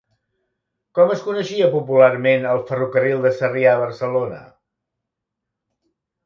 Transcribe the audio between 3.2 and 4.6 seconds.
de Sarrià a Barcelona"?